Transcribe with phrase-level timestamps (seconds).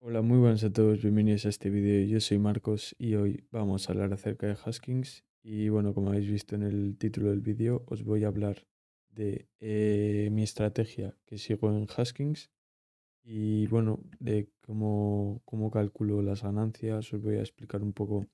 [0.00, 2.06] Hola, muy buenas a todos, bienvenidos a este vídeo.
[2.06, 5.24] Yo soy Marcos y hoy vamos a hablar acerca de Haskins.
[5.42, 8.64] Y bueno, como habéis visto en el título del vídeo, os voy a hablar
[9.08, 12.52] de eh, mi estrategia que sigo en Haskins
[13.24, 17.12] y bueno, de cómo, cómo calculo las ganancias.
[17.12, 18.28] Os voy a explicar un poco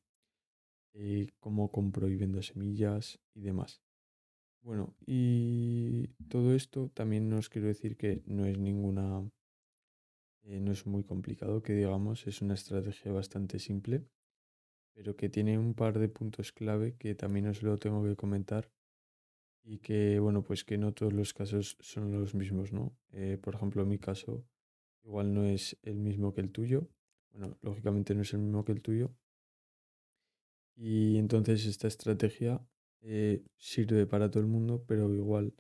[0.93, 3.81] eh, cómo compro y vendo semillas y demás.
[4.63, 9.31] Bueno, y todo esto también os quiero decir que no es ninguna,
[10.43, 14.07] eh, no es muy complicado, que digamos, es una estrategia bastante simple,
[14.95, 18.71] pero que tiene un par de puntos clave que también os lo tengo que comentar
[19.65, 22.97] y que, bueno, pues que no todos los casos son los mismos, ¿no?
[23.13, 24.45] Eh, por ejemplo, mi caso,
[25.05, 26.89] igual no es el mismo que el tuyo,
[27.33, 29.15] bueno, lógicamente no es el mismo que el tuyo,
[30.77, 32.61] y entonces esta estrategia
[33.03, 35.55] eh, sirve para todo el mundo, pero igual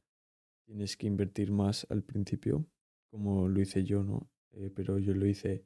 [0.64, 2.66] tienes que invertir más al principio,
[3.10, 4.30] como lo hice yo, ¿no?
[4.52, 5.64] Eh, pero yo lo hice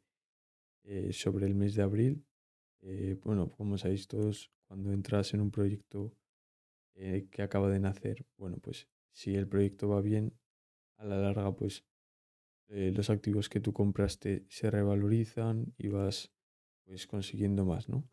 [0.84, 2.24] eh, sobre el mes de abril.
[3.22, 6.14] bueno, como sabéis todos, cuando entras en un proyecto
[6.94, 10.32] que acaba de nacer, bueno, pues si el proyecto va bien,
[10.98, 11.84] a la larga, pues
[12.68, 16.32] los activos que tú compraste se revalorizan y vas
[16.84, 18.08] pues consiguiendo más, ¿no?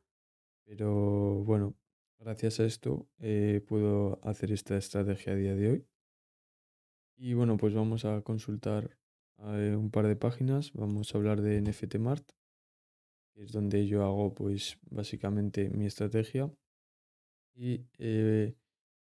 [0.65, 1.75] Pero bueno,
[2.21, 5.87] gracias a esto eh, puedo hacer esta estrategia a día de hoy.
[7.17, 8.97] Y bueno, pues vamos a consultar
[9.39, 10.71] eh, un par de páginas.
[10.73, 12.31] Vamos a hablar de NFT Mart,
[13.33, 16.51] que es donde yo hago pues básicamente mi estrategia.
[17.53, 18.55] Y eh,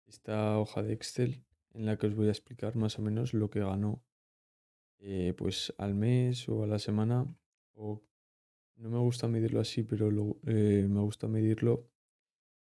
[0.08, 1.44] esta hoja de Excel
[1.74, 4.04] en la que os voy a explicar más o menos lo que ganó
[5.38, 7.26] pues al mes o a la semana
[7.74, 8.04] o
[8.76, 11.90] no me gusta medirlo así, pero me gusta medirlo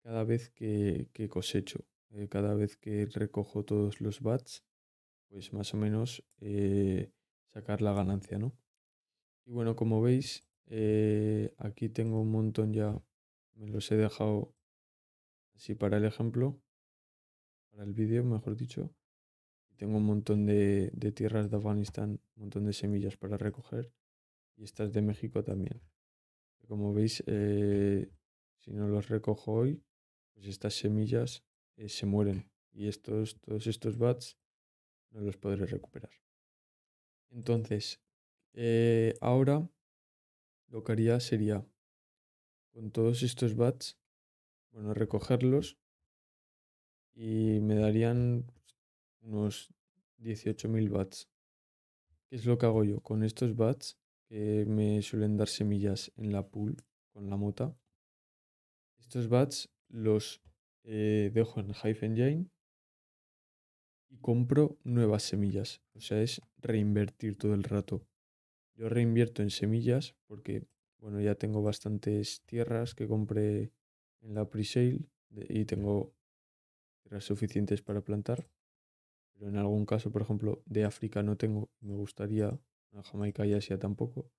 [0.04, 4.64] cada vez que, cosecho, eh, cada vez que recojo todos los bats,
[5.30, 7.12] pues más o menos eh,
[7.48, 8.58] sacar la ganancia, ¿no?
[9.46, 10.48] Y bueno, como veis,
[11.58, 13.02] aquí tengo un montón ya,
[13.56, 14.53] me los he dejado
[15.56, 16.62] así para el ejemplo,
[17.72, 18.94] para el vídeo, mejor dicho.
[19.78, 23.92] Tengo un montón de, de tierras de Afganistán, un montón de semillas para recoger
[24.62, 25.81] y estas de México también.
[26.68, 28.09] Como veis, eh,
[28.58, 29.84] si no los recojo hoy,
[30.34, 31.44] pues estas semillas
[31.75, 34.38] eh, se mueren y estos, todos estos bats
[35.12, 36.12] no los podré recuperar.
[37.30, 38.02] Entonces,
[38.53, 39.69] eh, ahora
[40.68, 41.66] lo que haría sería
[42.72, 43.97] con todos estos bats,
[44.72, 45.78] bueno, recogerlos
[47.13, 48.46] y me darían
[49.22, 49.74] unos
[50.18, 51.30] 18.000 bats.
[52.28, 53.02] ¿Qué es lo que hago yo?
[53.02, 53.98] Con estos bats
[54.30, 56.78] me suelen dar semillas en la pool
[57.12, 57.75] con la mota.
[59.00, 60.41] Estos bats los
[60.84, 62.50] eh, dejo en Hive Engine
[64.09, 65.81] y compro nuevas semillas.
[65.94, 68.06] O sea, es reinvertir todo el rato.
[68.75, 70.66] Yo reinvierto en semillas porque,
[70.97, 73.72] bueno, ya tengo bastantes tierras que compré
[74.22, 75.00] en la pre-sale
[75.30, 76.13] y tengo
[77.03, 78.47] tierras suficientes para plantar.
[79.34, 82.59] Pero en algún caso, por ejemplo, de África no tengo, me gustaría
[82.94, 84.30] a Jamaica y Asia tampoco.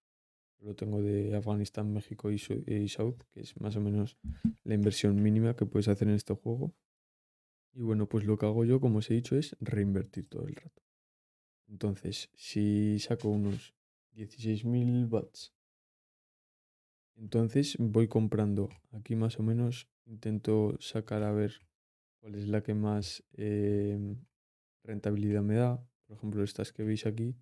[0.63, 2.39] Lo tengo de Afganistán, México y,
[2.89, 4.17] South, que es más o menos
[4.63, 6.73] la inversión mínima que puedes hacer en este juego.
[7.75, 10.55] Y bueno, pues lo que hago yo, como os he dicho, es reinvertir todo el
[10.55, 10.83] rato.
[11.67, 13.75] Entonces, si saco unos
[14.15, 15.53] 16.000 watts,
[17.17, 18.69] entonces voy comprando.
[18.93, 21.55] Aquí más o menos intento sacar a ver
[22.21, 24.17] cuál es la que más eh,
[24.85, 25.85] rentabilidad me da.
[26.07, 27.35] Por ejemplo, estas que veis aquí,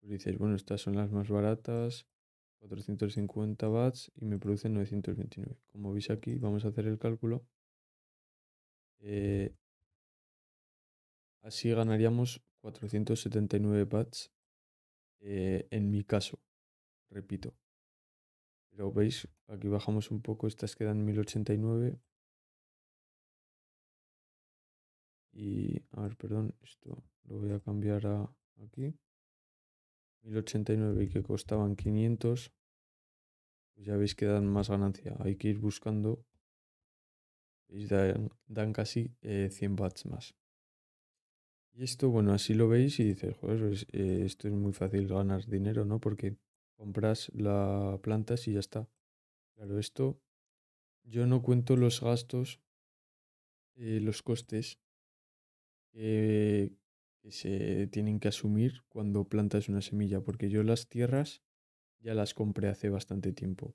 [0.00, 2.06] pues dices, bueno, estas son las más baratas,
[2.66, 5.56] 450 watts y me producen 929.
[5.72, 7.46] Como veis aquí, vamos a hacer el cálculo.
[9.00, 9.54] Eh,
[11.42, 14.32] así ganaríamos 479 watts
[15.20, 16.40] eh, en mi caso,
[17.10, 17.54] repito.
[18.70, 21.98] Pero veis, aquí bajamos un poco, estas quedan 1089.
[25.32, 28.30] Y, a ver, perdón, esto lo voy a cambiar a
[28.62, 28.94] aquí.
[30.26, 32.52] 1089 y que costaban 500,
[33.74, 35.16] pues ya veis que dan más ganancia.
[35.20, 36.24] Hay que ir buscando.
[37.68, 40.34] Dan, casi 100 eh, watts más.
[41.72, 45.08] Y esto, bueno, así lo veis y dices, joder, pues, eh, esto es muy fácil
[45.08, 46.00] ganar dinero, ¿no?
[46.00, 46.36] Porque
[46.76, 48.88] compras la plantas y ya está.
[49.54, 50.20] Claro, esto
[51.04, 52.60] yo no cuento los gastos,
[53.74, 54.78] eh, los costes
[57.30, 61.42] se tienen que asumir cuando plantas una semilla, porque yo las tierras
[62.00, 63.74] ya las compré hace bastante tiempo.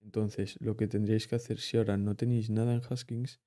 [0.00, 3.40] Entonces, lo que tendríais que hacer si ahora no tenéis nada en Haskins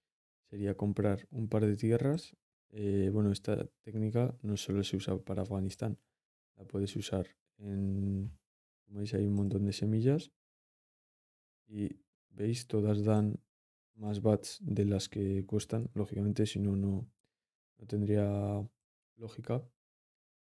[0.50, 2.36] sería comprar un par de tierras.
[2.70, 6.00] Eh, bueno, esta técnica no solo se usa para Afganistán,
[6.56, 7.28] la puedes usar
[7.58, 8.32] en,
[8.86, 10.32] como veis, hay un montón de semillas.
[11.68, 12.00] Y
[12.30, 13.40] veis, todas dan
[13.96, 17.08] más bats de las que cuestan, lógicamente, si no, no
[17.88, 18.68] tendría
[19.18, 19.64] lógica.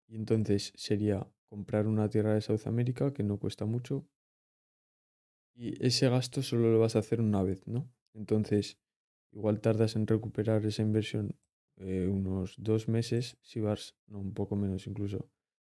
[0.07, 4.07] Y entonces sería comprar una tierra de South America que no cuesta mucho.
[5.53, 7.91] Y ese gasto solo lo vas a hacer una vez, ¿no?
[8.13, 8.79] Entonces,
[9.31, 11.37] igual tardas en recuperar esa inversión
[11.77, 15.29] eh, unos dos meses, si vas, no, un poco menos incluso,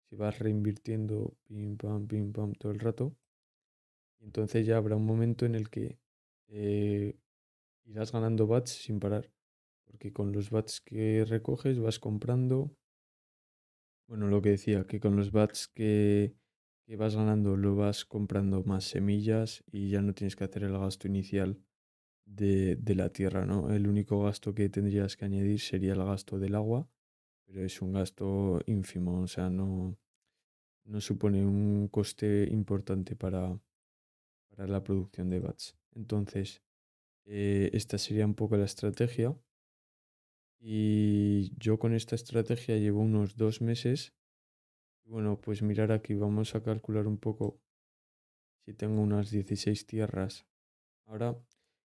[0.09, 3.15] si vas reinvirtiendo pim pam, pim pam todo el rato.
[4.19, 6.00] Y entonces ya habrá un momento en el que
[6.48, 7.18] eh,
[7.86, 9.31] irás ganando bats sin parar.
[9.86, 12.75] Porque con los bats que recoges vas comprando
[14.11, 16.35] bueno, lo que decía, que con los bats que,
[16.97, 21.07] vas ganando lo vas comprando más semillas y ya no tienes que hacer el gasto
[21.07, 21.57] inicial
[22.25, 23.73] de, la tierra, ¿no?
[23.73, 26.89] El único gasto que tendrías que añadir sería el gasto del agua,
[27.45, 29.97] pero es un gasto ínfimo, o sea, no,
[30.83, 33.57] no supone un coste importante para,
[34.49, 35.77] para la producción de bats.
[35.93, 36.61] Entonces,
[37.23, 39.33] eh, esta sería un poco la estrategia.
[40.63, 44.13] Y yo con esta estrategia llevo unos dos meses.
[45.05, 47.59] Bueno, pues mirar aquí, vamos a calcular un poco
[48.63, 50.45] si tengo unas 16 tierras.
[51.07, 51.35] Ahora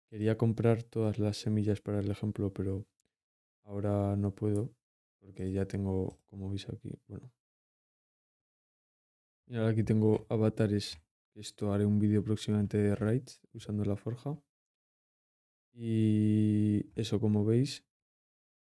[0.10, 2.88] quería comprar todas las semillas para el ejemplo, pero
[3.64, 4.74] ahora no puedo
[5.20, 7.32] porque ya tengo, como veis aquí, bueno.
[9.48, 11.00] Y ahora aquí tengo avatares.
[11.36, 14.38] Esto haré un vídeo próximamente de raids usando la forja.
[15.74, 17.84] Y eso, como veis,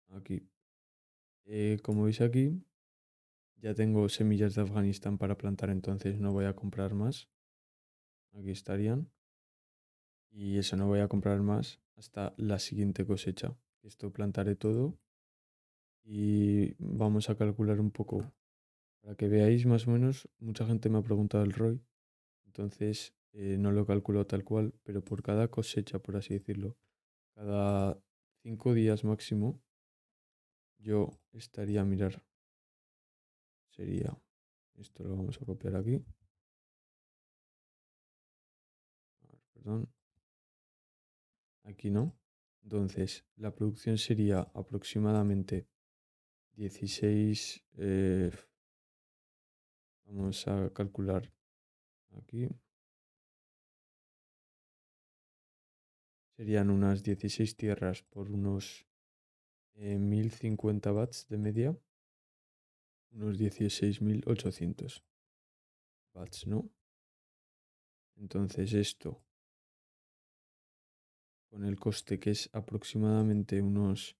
[0.09, 0.49] Aquí.
[1.45, 2.63] Eh, como veis aquí,
[3.57, 7.29] ya tengo semillas de Afganistán para plantar, entonces no voy a comprar más.
[8.33, 9.11] Aquí estarían.
[10.31, 13.57] Y eso no voy a comprar más hasta la siguiente cosecha.
[13.83, 14.99] Esto plantaré todo.
[16.05, 18.33] Y vamos a calcular un poco.
[19.01, 21.81] Para que veáis más o menos, mucha gente me ha preguntado el ROI.
[22.47, 26.77] Entonces eh, no lo calculo tal cual, pero por cada cosecha, por así decirlo,
[27.35, 28.01] cada
[28.43, 29.61] cinco días máximo,
[30.79, 32.23] yo estaría a mirar.
[33.71, 34.17] Sería,
[34.77, 36.05] esto lo vamos a copiar aquí.
[39.53, 39.89] perdón.
[41.65, 42.17] Aquí no.
[42.63, 45.69] Entonces, la producción sería aproximadamente
[46.53, 47.65] 16.
[47.77, 48.31] Eh,
[50.07, 51.33] vamos a calcular
[52.17, 52.49] aquí.
[56.37, 58.88] Serían unas 16 tierras por unos
[59.79, 61.79] 1050 watts de media,
[63.13, 65.05] unos 16.800
[66.15, 66.71] watts, ¿no?
[68.17, 69.23] Entonces esto,
[71.49, 74.17] con el coste que es aproximadamente unos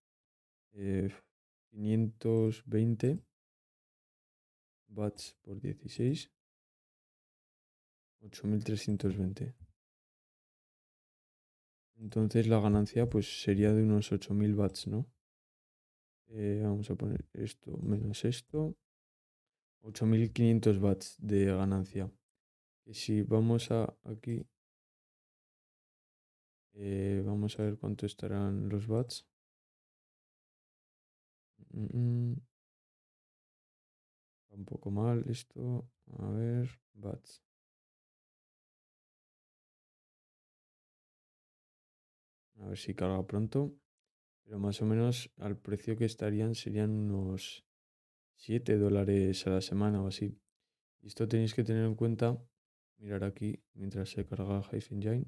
[0.73, 3.21] 520 eh,
[4.91, 6.31] watts por 16,
[8.21, 9.57] 8320.
[11.97, 15.11] Entonces la ganancia pues sería de unos 8000 watts, ¿no?
[16.31, 18.77] Eh, vamos a poner esto menos esto.
[19.83, 22.11] 8500 watts de ganancia.
[22.87, 24.47] Y si vamos a aquí,
[26.75, 29.27] eh, vamos a ver cuánto estarán los watts.
[31.73, 32.37] Mm, mm.
[34.51, 35.89] un poco mal esto.
[36.19, 37.43] A ver, watts.
[42.61, 43.73] A ver si carga pronto.
[44.49, 47.67] Pero más o menos al precio que estarían serían unos
[48.37, 50.41] 7 dólares a la semana o así.
[51.03, 52.43] Y esto tenéis que tener en cuenta,
[52.97, 55.27] mirar aquí mientras se carga Engine.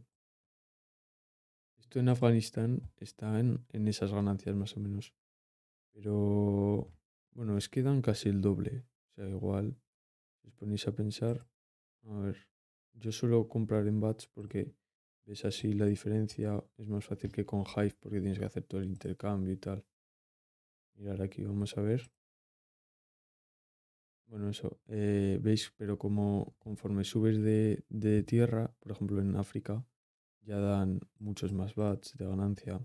[1.77, 5.13] Esto en Afganistán está en, en esas ganancias más o menos.
[5.93, 6.91] Pero
[7.33, 8.87] bueno, es que dan casi el doble.
[9.11, 9.77] O sea, igual,
[10.41, 11.47] si os ponéis a pensar,
[12.05, 12.49] a ver,
[12.95, 14.75] yo suelo comprar en bats porque
[15.33, 18.81] es así la diferencia, es más fácil que con Hive porque tienes que hacer todo
[18.81, 19.85] el intercambio y tal.
[20.97, 22.11] Mirar aquí, vamos a ver.
[24.27, 29.85] Bueno, eso, eh, veis, pero como conforme subes de, de, tierra, por ejemplo en África,
[30.43, 32.81] ya dan muchos más bats de ganancia.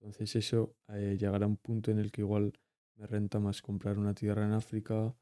[0.00, 2.52] Entonces eso eh, llegará a un punto en el que igual
[2.96, 5.14] me renta más comprar una tierra en África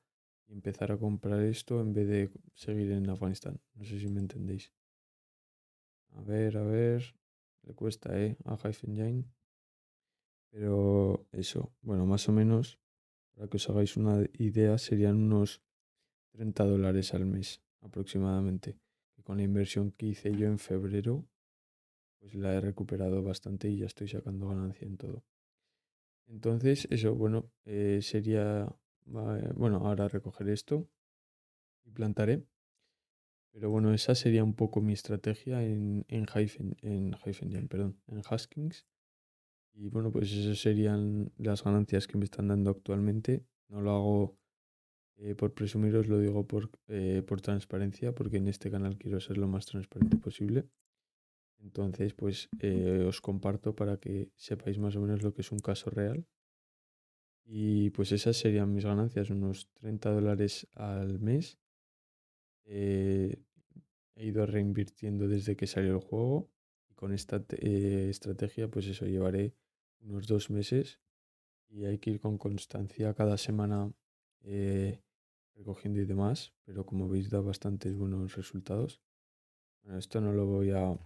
[0.47, 3.61] y empezar a comprar esto en vez de seguir en Afganistán.
[3.75, 4.73] No sé si me entendéis.
[6.19, 7.15] A ver, a ver.
[7.63, 8.37] Le cuesta, ¿eh?
[8.45, 9.25] A Engine.
[10.51, 12.81] Pero eso, bueno, más o menos,
[13.35, 15.63] para que os hagáis una idea, serían unos
[16.33, 18.79] 30 dólares al mes aproximadamente.
[19.15, 21.25] Que con la inversión que hice yo en febrero,
[22.19, 25.25] pues la he recuperado bastante y ya estoy sacando ganancia en todo.
[26.27, 28.67] Entonces, eso, bueno, eh, sería,
[29.07, 30.89] bueno, ahora recoger esto
[31.85, 32.45] y plantaré.
[33.53, 38.87] Pero bueno, esa sería un poco mi estrategia en, en Hyphen, en perdón, en Haskins.
[39.75, 43.45] Y bueno, pues esas serían las ganancias que me están dando actualmente.
[43.69, 44.39] No lo hago
[45.19, 49.39] eh, por presumiros, lo digo por, eh, por transparencia, porque en este canal quiero ser
[49.39, 50.69] lo más transparente posible.
[51.61, 55.59] Entonces, pues eh, os comparto para que sepáis más o menos lo que es un
[55.59, 56.25] caso real.
[57.45, 61.59] Y pues esas serían mis ganancias, unos 30 dólares al mes.
[62.69, 63.39] He
[64.17, 66.51] ido reinvirtiendo desde que salió el juego.
[66.91, 69.55] Y con esta estrategia, pues eso, llevaré
[70.01, 71.01] unos dos meses.
[71.69, 73.93] Y hay que ir con constancia cada semana
[75.59, 79.03] recogiendo y demás, pero como veis da bastantes buenos resultados.
[79.83, 80.99] Bueno, esto no lo voy a,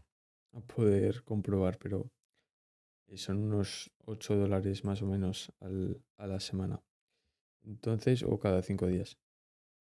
[0.66, 2.10] poder comprobar, pero
[3.14, 5.50] son unos 8 dólares más o menos
[6.18, 6.82] a la semana.
[7.62, 9.18] Entonces, o cada 5 días.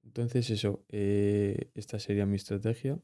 [0.04, 3.00] Entonces eso, eh, esta sería mi estrategia.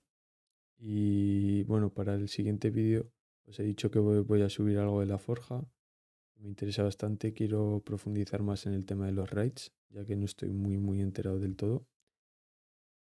[0.77, 3.11] Y bueno, para el siguiente vídeo
[3.45, 5.67] os he dicho que voy a subir algo de la forja
[6.39, 10.25] me interesa bastante, quiero profundizar más en el tema de los raids, ya que no
[10.25, 11.87] estoy muy muy enterado del todo.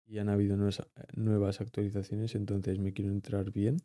[0.07, 3.79] Y han habido nuevas, actualizaciones, entonces me quiero entrar bien.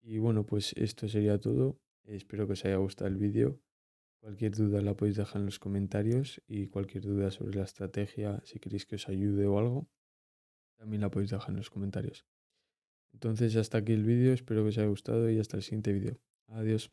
[0.00, 1.80] Y bueno, pues esto sería todo.
[2.04, 3.60] Espero que os haya gustado el vídeo.
[4.20, 8.58] Cualquier duda la podéis dejar en los comentarios y cualquier duda sobre la estrategia, si
[8.58, 9.88] queréis que os ayude o algo,
[10.76, 12.26] también la podéis dejar en los comentarios.
[13.12, 16.18] Entonces hasta aquí el vídeo, espero que os haya gustado y hasta el siguiente vídeo.
[16.48, 16.90] Adiós.